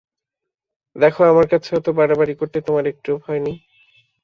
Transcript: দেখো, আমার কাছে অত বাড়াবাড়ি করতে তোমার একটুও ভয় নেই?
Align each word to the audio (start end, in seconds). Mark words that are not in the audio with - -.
দেখো, 0.95 1.21
আমার 1.25 1.45
কাছে 1.51 1.69
অত 1.75 1.87
বাড়াবাড়ি 1.97 2.33
করতে 2.39 2.57
তোমার 2.67 2.85
একটুও 2.91 3.17
ভয় 3.23 3.41
নেই? 3.45 3.57